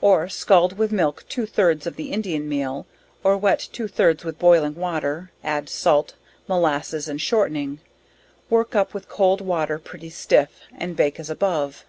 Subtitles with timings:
[0.00, 2.86] Or scald with milk two thirds of the Indian meal,
[3.22, 6.14] or wet two thirds with boiling water, add salt,
[6.48, 7.80] molasses and shortening,
[8.48, 11.84] work up with cold water pretty stiff, and bake as above.